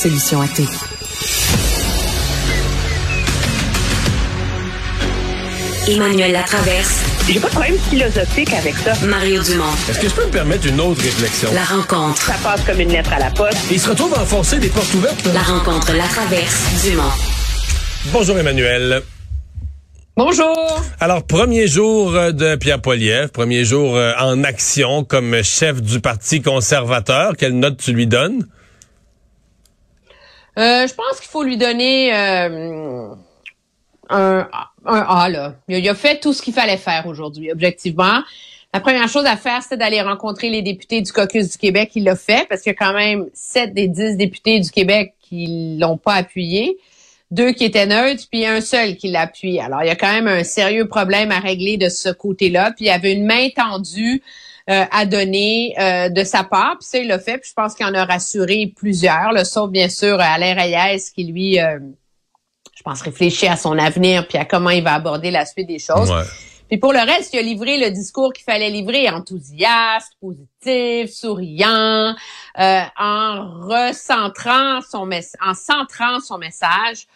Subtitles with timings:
[0.00, 0.68] Solution à tout.
[5.88, 7.00] Emmanuel Latraverse.
[7.26, 8.92] J'ai pas de problème philosophique avec ça.
[9.04, 9.64] Mario Dumont.
[9.90, 11.48] Est-ce que je peux me permettre une autre réflexion?
[11.52, 12.22] La rencontre.
[12.22, 13.58] Ça passe comme une lettre à la poste.
[13.72, 15.28] Il se retrouve à enfoncer des portes ouvertes?
[15.34, 17.02] La rencontre, la traverse, Dumont.
[18.12, 19.02] Bonjour Emmanuel.
[20.16, 20.80] Bonjour.
[21.00, 25.98] Alors, premier jour euh, de Pierre Poilievre, premier jour euh, en action comme chef du
[25.98, 27.32] Parti conservateur.
[27.36, 28.46] Quelle note tu lui donnes?
[30.58, 33.14] Euh, je pense qu'il faut lui donner euh,
[34.08, 34.48] un,
[34.84, 35.28] un A.
[35.28, 35.54] Là.
[35.68, 38.22] Il, a fait tout ce qu'il fallait faire aujourd'hui, objectivement.
[38.74, 41.92] La première chose à faire, c'était d'aller rencontrer les députés du caucus du Québec.
[41.94, 45.14] Il l'a fait parce qu'il y a quand même sept des dix députés du Québec
[45.20, 46.76] qui l'ont pas appuyé,
[47.30, 49.60] deux qui étaient neutres, puis un seul qui l'a appuyé.
[49.60, 52.72] Alors, il y a quand même un sérieux problème à régler de ce côté-là.
[52.72, 54.22] Puis il y avait une main tendue
[54.68, 56.76] euh, à donner euh, de sa part.
[56.78, 57.38] Puis ça, il l'a fait.
[57.38, 61.24] Puis je pense qu'il en a rassuré plusieurs, le sauf bien sûr Alain Reyes qui
[61.24, 61.78] lui, euh,
[62.76, 65.78] je pense, réfléchit à son avenir puis à comment il va aborder la suite des
[65.78, 66.10] choses.
[66.10, 66.24] Ouais.
[66.68, 72.14] Puis pour le reste, il a livré le discours qu'il fallait livrer, enthousiaste, positif, souriant,
[72.58, 75.08] euh, en recentrant son
[75.40, 77.06] en centrant son message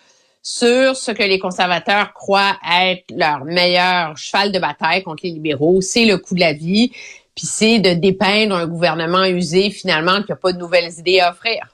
[0.42, 5.80] sur ce que les conservateurs croient être leur meilleur cheval de bataille contre les libéraux,
[5.80, 6.92] c'est le coût de la vie,
[7.34, 11.30] puis c'est de dépeindre un gouvernement usé finalement qui n'a pas de nouvelles idées à
[11.32, 11.66] offrir.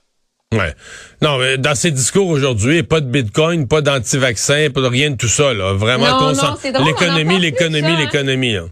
[0.53, 0.75] Ouais.
[1.21, 5.17] Non, mais dans ses discours aujourd'hui, pas de bitcoin, pas d'anti-vaccin, pas de rien de
[5.17, 5.53] tout ça.
[5.53, 5.75] Là.
[5.75, 7.99] Vraiment, Non, concent- non, c'est drôle, on en l'économie, l'économie, hein.
[8.01, 8.53] l'économie.
[8.55, 8.63] là.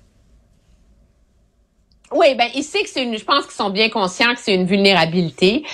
[2.12, 3.18] Oui, ben il sait que c'est une.
[3.18, 5.64] Je pense qu'ils sont bien conscients que c'est une vulnérabilité.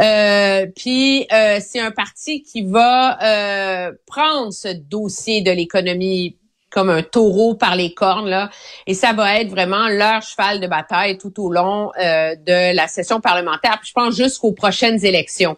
[0.00, 6.36] Euh, puis euh, c'est un parti qui va euh, prendre ce dossier de l'économie
[6.74, 8.50] comme un taureau par les cornes là,
[8.88, 12.88] et ça va être vraiment leur cheval de bataille tout au long euh, de la
[12.88, 13.78] session parlementaire.
[13.80, 15.56] Puis je pense jusqu'aux prochaines élections.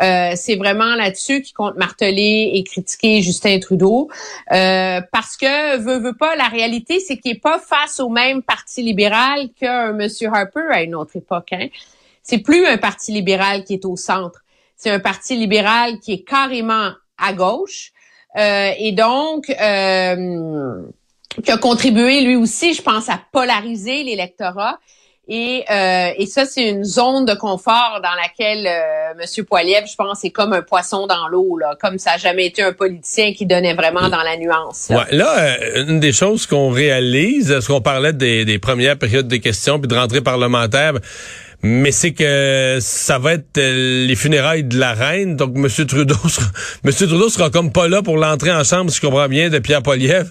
[0.00, 4.08] Euh, c'est vraiment là-dessus qu'ils comptent marteler et critiquer Justin Trudeau.
[4.52, 8.42] Euh, parce que, veut, veut pas, la réalité, c'est qu'il n'est pas face au même
[8.42, 10.08] parti libéral qu'un M.
[10.32, 11.52] Harper à une autre époque.
[11.52, 11.66] Hein.
[12.22, 14.42] C'est plus un parti libéral qui est au centre.
[14.76, 17.91] C'est un parti libéral qui est carrément à gauche.
[18.38, 20.82] Euh, et donc, euh,
[21.44, 24.78] qui a contribué lui aussi, je pense, à polariser l'électorat.
[25.28, 29.44] Et, euh, et ça, c'est une zone de confort dans laquelle euh, M.
[29.44, 32.60] Poiliev, je pense, est comme un poisson dans l'eau, là, comme ça n'a jamais été
[32.60, 34.88] un politicien qui donnait vraiment dans la nuance.
[34.90, 34.98] là.
[34.98, 39.28] Ouais, là, euh, une des choses qu'on réalise, ce qu'on parlait des, des premières périodes
[39.28, 40.94] de questions puis de rentrée parlementaire,
[41.62, 45.36] mais c'est que ça va être euh, les funérailles de la reine.
[45.36, 45.68] Donc, M.
[45.86, 46.46] Trudeau sera,
[46.84, 46.92] M.
[46.92, 49.82] Trudeau sera comme pas là pour l'entrée en chambre, si je comprends bien, de Pierre
[49.82, 50.30] Poilievre.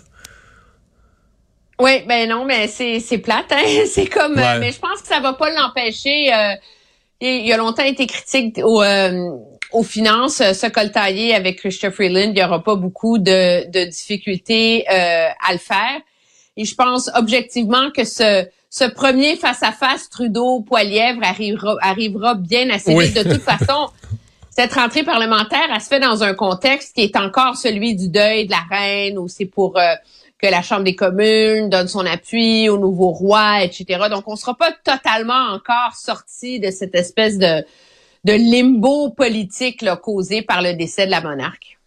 [1.79, 3.63] Oui, ben non, mais c'est c'est plate, hein?
[3.87, 6.31] C'est comme, euh, mais je pense que ça va pas l'empêcher.
[6.33, 6.53] euh,
[7.21, 9.29] il y a longtemps été critique au, euh,
[9.71, 13.85] aux finances, euh, ce coltailler avec Christopher Freeland, il y aura pas beaucoup de, de
[13.85, 16.01] difficultés euh, à le faire.
[16.57, 22.35] Et je pense objectivement que ce ce premier face à face Trudeau Poilièvre arrivera arrivera
[22.35, 23.07] bien assez Oui.
[23.07, 23.17] vite.
[23.17, 23.89] De toute façon,
[24.49, 28.45] cette rentrée parlementaire, elle se fait dans un contexte qui est encore celui du deuil
[28.45, 29.93] de la reine, où c'est pour euh,
[30.41, 34.07] que la Chambre des communes donne son appui au nouveau roi, etc.
[34.09, 37.65] Donc, on sera pas totalement encore sorti de cette espèce de,
[38.23, 41.77] de limbo politique là, causé par le décès de la monarque.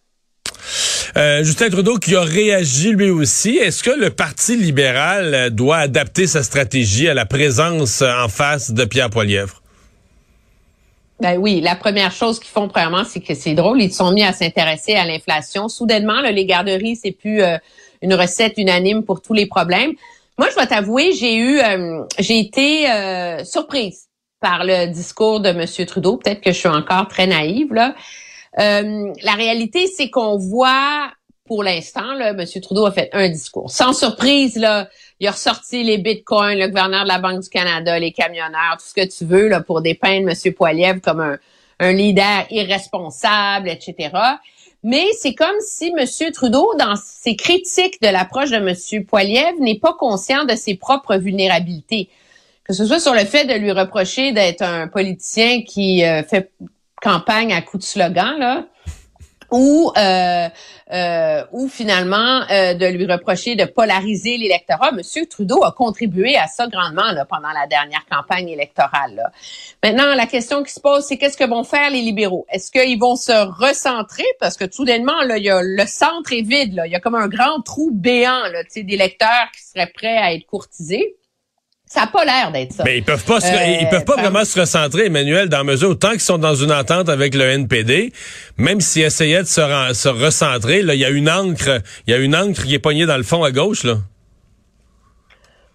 [1.16, 3.56] Euh, Justin Trudeau qui a réagi lui aussi.
[3.56, 8.28] Est-ce que le Parti libéral euh, doit adapter sa stratégie à la présence euh, en
[8.28, 9.62] face de Pierre Poilievre?
[11.20, 14.10] Ben oui, la première chose qu'ils font premièrement, c'est que c'est drôle, ils se sont
[14.10, 15.68] mis à s'intéresser à l'inflation.
[15.68, 17.40] Soudainement, là, les garderies, c'est plus
[18.02, 19.92] une recette unanime pour tous les problèmes.
[20.36, 21.60] Moi, je dois t'avouer, j'ai eu,
[22.18, 22.88] j'ai été
[23.44, 24.08] surprise
[24.40, 25.86] par le discours de M.
[25.86, 26.16] Trudeau.
[26.16, 27.94] Peut-être que je suis encore très naïve là.
[28.58, 31.10] Euh, la réalité, c'est qu'on voit
[31.46, 32.42] pour l'instant, M.
[32.62, 33.70] Trudeau a fait un discours.
[33.70, 34.88] Sans surprise, là,
[35.20, 38.86] il a ressorti les bitcoins, le gouverneur de la Banque du Canada, les camionneurs, tout
[38.86, 40.54] ce que tu veux là, pour dépeindre M.
[40.54, 41.38] Poiliev comme un,
[41.80, 44.10] un leader irresponsable, etc.
[44.82, 46.32] Mais c'est comme si M.
[46.32, 49.04] Trudeau, dans ses critiques de l'approche de M.
[49.04, 52.08] Poiliev, n'est pas conscient de ses propres vulnérabilités.
[52.64, 56.50] Que ce soit sur le fait de lui reprocher d'être un politicien qui euh, fait
[57.04, 58.64] campagne à coups de slogan, là,
[59.50, 60.48] ou euh,
[60.92, 64.90] euh, ou finalement euh, de lui reprocher de polariser l'électorat.
[64.92, 69.14] Monsieur Trudeau a contribué à ça grandement là, pendant la dernière campagne électorale.
[69.14, 69.30] là.
[69.82, 72.46] Maintenant, la question qui se pose, c'est qu'est-ce que vont faire les libéraux?
[72.50, 74.26] Est-ce qu'ils vont se recentrer?
[74.40, 77.14] Parce que soudainement là, y a le centre est vide, là, il y a comme
[77.14, 78.42] un grand trou béant
[78.74, 81.16] d'électeurs qui seraient prêts à être courtisés.
[81.86, 82.82] Ça n'a pas l'air d'être ça.
[82.84, 85.64] Mais ils peuvent pas se, Euh, ils peuvent pas vraiment se recentrer, Emmanuel, dans la
[85.64, 88.12] mesure où tant qu'ils sont dans une entente avec le NPD,
[88.56, 89.60] même s'ils essayaient de se,
[89.92, 92.78] se recentrer, là, il y a une encre, il y a une encre qui est
[92.80, 93.98] poignée dans le fond à gauche, là.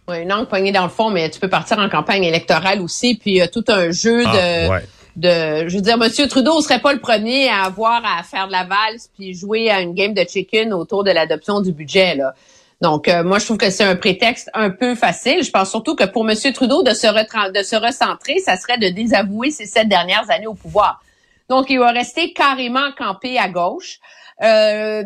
[0.07, 3.15] Ouais, une encre poignée dans le fond, mais tu peux partir en campagne électorale aussi,
[3.15, 4.85] puis il y a tout un jeu Ah, de, ouais.
[5.15, 8.51] de, je veux dire, Monsieur Trudeau serait pas le premier à avoir à faire de
[8.51, 12.33] la valse puis jouer à une game de chicken autour de l'adoption du budget là.
[12.81, 15.43] Donc euh, moi je trouve que c'est un prétexte un peu facile.
[15.43, 18.89] Je pense surtout que pour Monsieur Trudeau de se de se recentrer, ça serait de
[18.89, 21.01] désavouer ses sept dernières années au pouvoir.
[21.49, 23.99] Donc il va rester carrément campé à gauche.
[24.41, 25.03] Euh,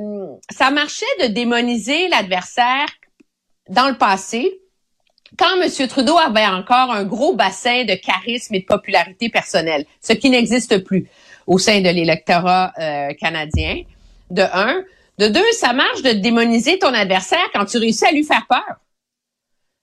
[0.51, 2.87] ça marchait de démoniser l'adversaire
[3.69, 4.59] dans le passé
[5.37, 5.87] quand M.
[5.87, 10.83] Trudeau avait encore un gros bassin de charisme et de popularité personnelle, ce qui n'existe
[10.83, 11.09] plus
[11.47, 13.81] au sein de l'électorat euh, canadien,
[14.29, 14.83] de un.
[15.19, 18.79] De deux, ça marche de démoniser ton adversaire quand tu réussis à lui faire peur.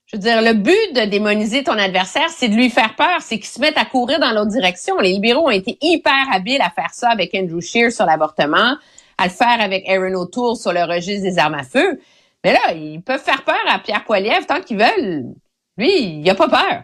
[0.07, 3.37] Je veux dire, le but de démoniser ton adversaire, c'est de lui faire peur, c'est
[3.37, 4.97] qu'il se mette à courir dans l'autre direction.
[4.97, 8.75] Les libéraux ont été hyper habiles à faire ça avec Andrew Scheer sur l'avortement,
[9.17, 12.01] à le faire avec Aaron O'Toole sur le registre des armes à feu.
[12.43, 15.33] Mais là, ils peuvent faire peur à Pierre Poilievre tant qu'ils veulent.
[15.77, 16.83] Lui, il a pas peur.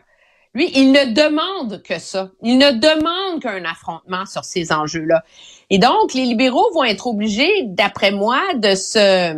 [0.54, 2.30] Lui, il ne demande que ça.
[2.42, 5.24] Il ne demande qu'un affrontement sur ces enjeux-là.
[5.70, 9.36] Et donc, les libéraux vont être obligés, d'après moi, de se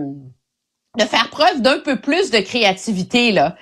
[0.97, 3.56] de faire preuve d'un peu plus de créativité là.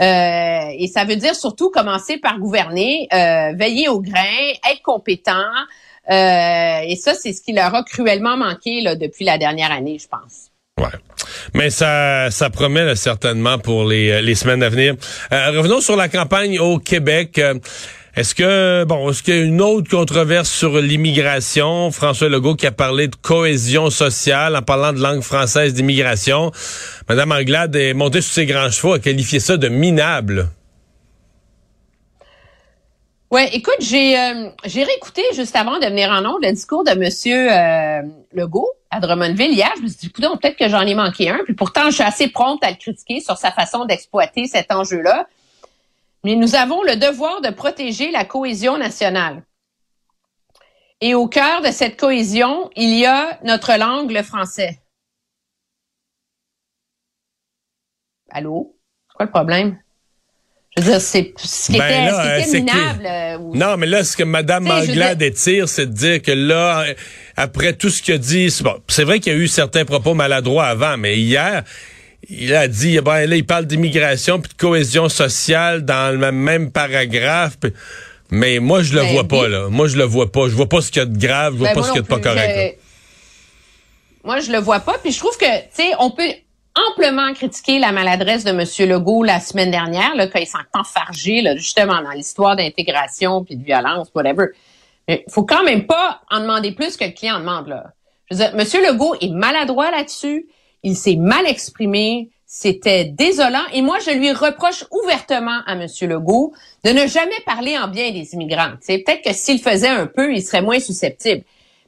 [0.00, 5.50] Euh, et ça veut dire surtout commencer par gouverner, euh, veiller au grain, être compétent.
[6.10, 9.98] Euh, et ça, c'est ce qui leur a cruellement manqué là, depuis la dernière année,
[9.98, 10.50] je pense.
[10.80, 10.88] Ouais.
[11.54, 14.94] Mais ça, ça promet certainement pour les, euh, les semaines à venir.
[15.32, 17.38] Euh, revenons sur la campagne au Québec.
[17.38, 17.54] Euh,
[18.16, 21.90] Est-ce que bon, est-ce qu'il y a une autre controverse sur l'immigration?
[21.92, 26.50] François Legault qui a parlé de cohésion sociale en parlant de langue française d'immigration.
[27.08, 30.48] Madame Anglade est montée sur ses grands chevaux, a qualifié ça de minable.
[33.30, 36.92] Ouais, écoute, j'ai euh, j'ai réécouté juste avant de venir en ondes le discours de
[36.92, 39.72] Monsieur euh, Legault à Drummondville hier.
[39.76, 41.42] Je me suis dit, écoute, peut-être que j'en ai manqué un.
[41.44, 45.26] Puis pourtant, je suis assez prompte à le critiquer sur sa façon d'exploiter cet enjeu-là.
[46.22, 49.42] Mais nous avons le devoir de protéger la cohésion nationale.
[51.00, 54.80] Et au cœur de cette cohésion, il y a notre langue, le français.
[58.30, 58.76] Allô?
[59.08, 59.83] C'est quoi le problème?
[60.76, 62.76] Je veux dire, c'est ce qui Ben était, là, ce qui euh, était c'est que-
[62.76, 63.06] minable.
[63.06, 66.32] euh, ou- Non, mais là, ce que Mme Anglade dire- étire, c'est de dire que
[66.32, 66.94] là, euh,
[67.36, 68.74] après tout ce qu'il a dit, c'est bon,
[69.04, 71.62] vrai qu'il y a eu certains propos maladroits avant, mais hier,
[72.28, 76.72] il a dit, ben là, il parle d'immigration puis de cohésion sociale dans le même
[76.72, 77.56] paragraphe.
[77.60, 77.72] puis-
[78.32, 79.68] mais moi, je le Ben, vois pas, là.
[79.68, 80.48] Moi, je le vois pas.
[80.48, 81.96] Je vois pas ce qu'il y a de grave, je vois Ben, pas ce qu'il
[81.96, 82.24] y a de pas plus.
[82.30, 82.76] correct.
[82.80, 84.98] Je- Moi, je le vois pas.
[85.00, 86.32] Puis je trouve que, tu sais, on peut
[86.90, 88.88] amplement critiquer la maladresse de M.
[88.88, 93.56] Legault la semaine dernière, là, quand il s'est enfargé, là, justement, dans l'histoire d'intégration puis
[93.56, 94.48] de violence, whatever.
[95.08, 97.92] Mais faut quand même pas en demander plus que le client en demande, là.
[98.30, 98.86] Je veux dire, M.
[98.86, 100.46] Legault est maladroit là-dessus.
[100.82, 102.30] Il s'est mal exprimé.
[102.46, 103.64] C'était désolant.
[103.72, 105.86] Et moi, je lui reproche ouvertement à M.
[106.02, 106.52] Legault
[106.84, 108.72] de ne jamais parler en bien des immigrants.
[108.86, 111.42] Peut-être que s'il faisait un peu, il serait moins susceptible.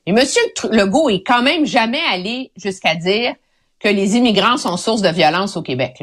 [0.07, 0.27] Mais M.
[0.73, 3.35] Legault est quand même jamais allé jusqu'à dire
[3.87, 6.03] que les immigrants sont source de violence au Québec.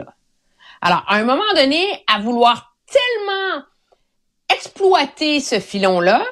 [0.82, 3.62] Alors, à un moment donné, à vouloir tellement
[4.48, 6.24] exploiter ce filon-là,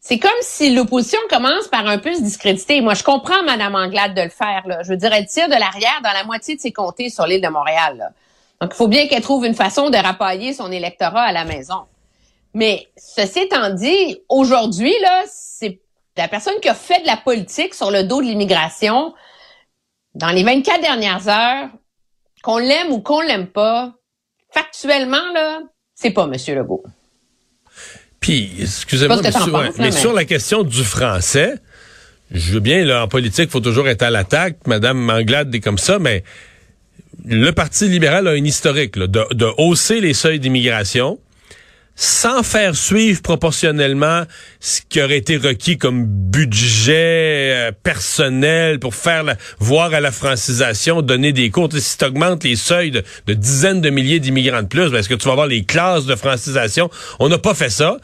[0.00, 2.82] c'est comme si l'opposition commence par un peu se discréditer.
[2.82, 4.64] Moi, je comprends Mme Anglade de le faire.
[4.66, 4.82] Là.
[4.82, 7.40] Je veux dire, elle tire de l'arrière dans la moitié de ses comtés sur l'île
[7.40, 8.12] de Montréal.
[8.60, 11.84] Donc, il faut bien qu'elle trouve une façon de rapailler son électorat à la maison.
[12.52, 15.80] Mais ceci étant dit, aujourd'hui, là, c'est
[16.18, 19.14] la personne qui a fait de la politique sur le dos de l'immigration
[20.14, 21.68] dans les 24 dernières heures,
[22.42, 23.94] qu'on l'aime ou qu'on l'aime pas,
[24.52, 25.60] factuellement, là,
[25.94, 26.56] c'est pas M.
[26.56, 26.84] Legault.
[28.20, 31.56] Puis, excusez-moi, mais, sur, penses, mais sur la question du français,
[32.30, 34.66] je veux bien, là, en politique, faut toujours être à l'attaque.
[34.66, 36.24] Madame Anglade est comme ça, mais
[37.24, 41.18] le Parti libéral a un historique là, de, de hausser les seuils d'immigration
[41.96, 44.24] sans faire suivre proportionnellement
[44.60, 50.10] ce qui aurait été requis comme budget euh, personnel pour faire la, voir à la
[50.10, 51.68] francisation, donner des cours.
[51.68, 54.90] Tu sais, Si tu augmentes les seuils de, de dizaines de milliers d'immigrants de plus,
[54.90, 56.90] ben, est-ce que tu vas avoir les classes de francisation?
[57.20, 57.96] On n'a pas fait ça.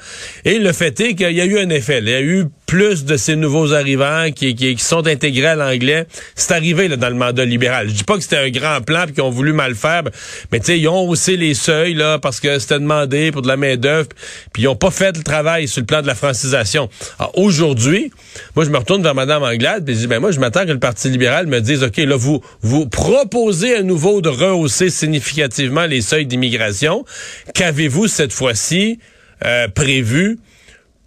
[0.44, 1.98] Et le fait est qu'il y a eu un effet.
[1.98, 6.06] Il y a eu plus de ces nouveaux arrivants qui, sont intégrés à l'anglais.
[6.36, 7.88] C'est arrivé là, dans le mandat libéral.
[7.88, 10.04] Je dis pas que c'était un grand plan puis qu'ils ont voulu mal faire,
[10.52, 13.48] mais tu sais, ils ont haussé les seuils là parce que c'était demandé pour de
[13.48, 14.10] la main d'œuvre,
[14.52, 16.88] puis ils ont pas fait le travail sur le plan de la francisation.
[17.34, 18.12] Aujourd'hui,
[18.54, 20.70] moi, je me retourne vers Mme Anglade, puis je dis, ben moi, je m'attends que
[20.70, 25.86] le Parti libéral me dise, OK, là, vous, vous proposez à nouveau de rehausser significativement
[25.86, 27.04] les seuils d'immigration.
[27.52, 29.00] Qu'avez-vous cette fois-ci
[29.44, 30.38] euh, prévu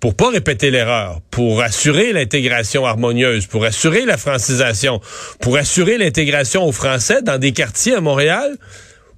[0.04, 5.00] pour pas répéter l'erreur, pour assurer l'intégration harmonieuse, pour assurer la francisation,
[5.40, 8.58] pour assurer l'intégration aux Français dans des quartiers à Montréal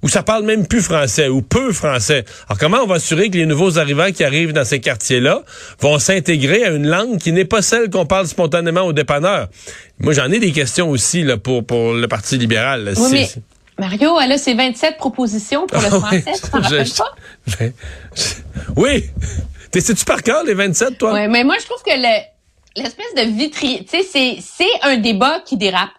[0.03, 2.23] où ça parle même plus français ou peu français.
[2.47, 5.41] Alors comment on va assurer que les nouveaux arrivants qui arrivent dans ces quartiers-là
[5.79, 9.47] vont s'intégrer à une langue qui n'est pas celle qu'on parle spontanément au dépanneur?
[10.01, 12.93] Moi, j'en ai des questions aussi là, pour, pour le Parti libéral.
[12.95, 13.27] Oui, mais
[13.79, 17.73] Mario, elle a ses 27 propositions pour le ah français.
[18.75, 19.09] oui, oui.
[19.73, 21.13] C'est-tu par cœur, les 27, toi?
[21.13, 21.95] Oui, mais moi, je trouve que
[22.75, 25.91] l'espèce de vitrier, tu sais, c'est un débat qui dérape.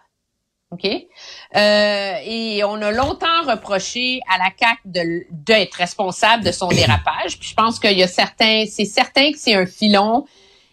[0.71, 0.85] OK?
[0.85, 7.39] Euh, et on a longtemps reproché à la CAC d'être responsable de son dérapage.
[7.39, 10.25] Puis je pense qu'il y a certains, c'est certain que c'est un filon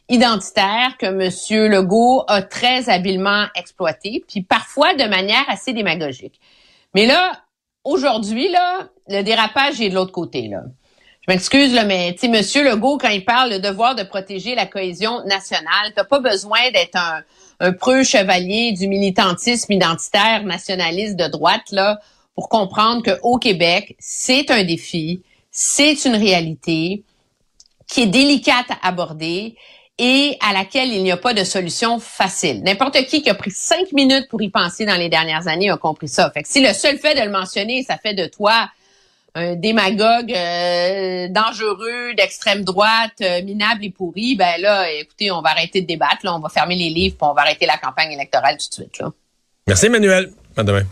[0.08, 1.70] identitaire que M.
[1.70, 6.40] Legault a très habilement exploité, puis parfois de manière assez démagogique.
[6.94, 7.32] Mais là,
[7.84, 10.48] aujourd'hui, là, le dérapage est de l'autre côté.
[10.48, 10.62] Là.
[11.26, 15.24] Je m'excuse, mais tu Monsieur Legault, quand il parle le devoir de protéger la cohésion
[15.24, 17.22] nationale, t'as pas besoin d'être un,
[17.60, 21.98] un preux chevalier du militantisme identitaire nationaliste de droite là
[22.34, 27.04] pour comprendre que au Québec, c'est un défi, c'est une réalité
[27.86, 29.56] qui est délicate à aborder
[29.96, 32.62] et à laquelle il n'y a pas de solution facile.
[32.64, 35.78] N'importe qui qui a pris cinq minutes pour y penser dans les dernières années a
[35.78, 36.30] compris ça.
[36.32, 38.68] Fait que si le seul fait de le mentionner, ça fait de toi
[39.34, 45.50] un démagogue euh, dangereux d'extrême droite, euh, minable et pourri, ben là, écoutez, on va
[45.50, 48.12] arrêter de débattre, là, on va fermer les livres, puis on va arrêter la campagne
[48.12, 48.98] électorale tout de suite.
[48.98, 49.12] Là.
[49.66, 50.30] Merci Emmanuel.
[50.56, 50.84] À demain.